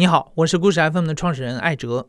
[0.00, 2.08] 你好，我是故事 FM 的创始人艾哲。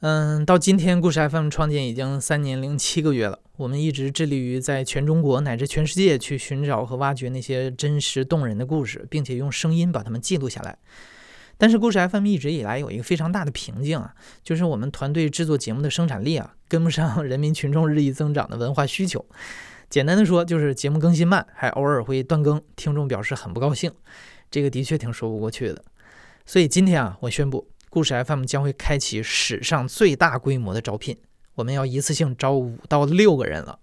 [0.00, 3.38] 嗯，到今天，故事 FM 创建已经三年零七个月了。
[3.56, 10.76] 我们一直致力于在全中国乃至全世界去寻找和挖掘那些真实动人的故事，并且用声音把它们记录下来。
[11.56, 14.12] 但是，故事 FM 一直以来有一个非常大的瓶颈啊，
[14.42, 19.24] 就是我们团队制作节目的生产力啊，跟不上人民群众日益增长的文化需求。
[19.88, 23.92] 简单的说，就是节目更新慢，还偶尔会断更，听众表示很不高兴。
[24.50, 25.84] 这个的确挺说不过去的。
[26.46, 31.16] 所以今天啊，我宣布，故事 FM 将会开启史上最大规模的招聘，
[31.54, 33.78] 我们要一次性招五到六个人了。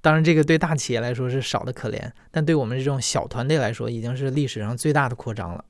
[0.00, 5.64] 当然，这个对大企业来说是少的可怜，但对我们这种小团队来说，已经是历史上最大的扩张了。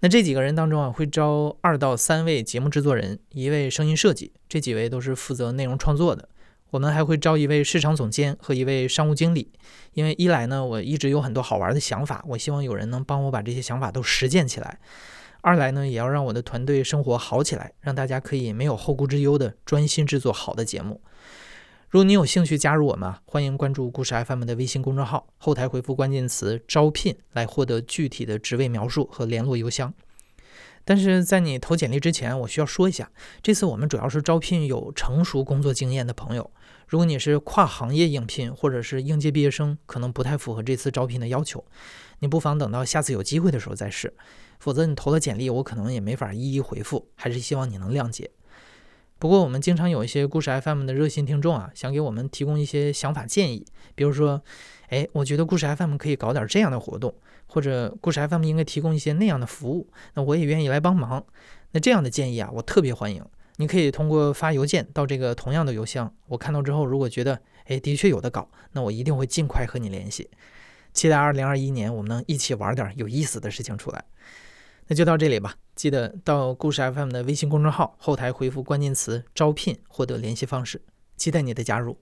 [0.00, 6.28] 那这几个人当中啊，会招二到三位节目制作人，一位声音设计，这几位都是负责内容创作的。
[6.70, 9.52] 我们还会招一位市场总监和一位商务经理，
[9.92, 14.80] 因为一来呢，我一直有很多好玩的想法，我希望有人能帮我把这些想法都实践起来。
[15.46, 21.02] 二来呢，也要让我的团队生活好起来，让大家可以没有后顾之忧的专心制作好的节目。
[21.90, 29.92] 如果你有兴趣加入我们，欢迎关注故事 FM 的微信公众号，后台回复关键词“招聘”来获得具体的职位描述和联络邮箱。
[30.84, 33.10] 但是在你投简历之前，我需要说一下，
[33.42, 36.50] 这次我们主要是招聘有成熟工作经验的朋友。
[36.86, 41.64] 如果你是跨行业应聘或者是应届毕业生，可能不太符合这次招聘的要求。
[42.18, 44.14] 你不妨等到下次有机会的时候再试。
[44.60, 48.30] 否则你投的简历，我可能也没法一一回复，还是希望你能谅解。
[49.24, 54.42] 不过我们经常有一些故事 FM 的热心听众啊，想给我们提供一些想法建议，比如说，
[54.88, 57.14] 哎，我觉得故事 FM 可以搞点这样的活动，
[57.46, 61.24] 或者故事 FM 应该提供一些那样的服务，那我也愿意来帮忙。
[61.70, 63.24] 那这样的建议啊，我特别欢迎。
[63.56, 70.28] 你可以通过发邮件到这个同样的邮箱，我看到之后，如果觉得哎的确有的搞，那我一定会尽快和你联系。
[70.92, 74.04] 期待二零二一年我们能一起玩点有意思的事情出来。
[74.86, 80.80] 那就到这里吧，记得到故事 FM 的微信公众号后台回复关键词“招聘”获得联系方式，
[81.16, 81.92] 期待你的加入。